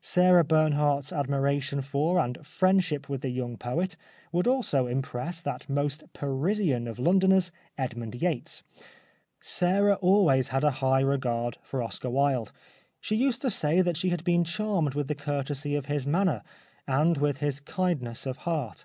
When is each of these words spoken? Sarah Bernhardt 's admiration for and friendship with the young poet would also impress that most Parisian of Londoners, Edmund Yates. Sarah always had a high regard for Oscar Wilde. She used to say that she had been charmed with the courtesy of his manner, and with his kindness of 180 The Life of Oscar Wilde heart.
Sarah 0.00 0.42
Bernhardt 0.42 1.04
's 1.04 1.12
admiration 1.12 1.82
for 1.82 2.18
and 2.18 2.44
friendship 2.44 3.08
with 3.08 3.20
the 3.20 3.28
young 3.28 3.56
poet 3.56 3.96
would 4.32 4.48
also 4.48 4.88
impress 4.88 5.40
that 5.40 5.68
most 5.68 6.12
Parisian 6.14 6.88
of 6.88 6.98
Londoners, 6.98 7.52
Edmund 7.78 8.16
Yates. 8.16 8.64
Sarah 9.40 9.94
always 10.00 10.48
had 10.48 10.64
a 10.64 10.72
high 10.82 10.98
regard 10.98 11.58
for 11.62 11.80
Oscar 11.80 12.10
Wilde. 12.10 12.50
She 13.00 13.14
used 13.14 13.40
to 13.42 13.50
say 13.50 13.80
that 13.80 13.96
she 13.96 14.08
had 14.08 14.24
been 14.24 14.42
charmed 14.42 14.94
with 14.94 15.06
the 15.06 15.14
courtesy 15.14 15.76
of 15.76 15.86
his 15.86 16.08
manner, 16.08 16.42
and 16.88 17.16
with 17.18 17.36
his 17.38 17.60
kindness 17.60 18.26
of 18.26 18.38
180 18.38 18.40
The 18.40 18.40
Life 18.40 18.40
of 18.40 18.40
Oscar 18.40 18.50
Wilde 18.50 18.64
heart. 18.70 18.84